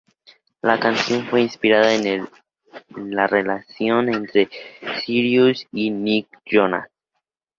[0.63, 2.27] La canción fue inspirada en
[2.95, 4.49] la relación entre
[5.05, 6.89] Cyrus y Nick Jonas.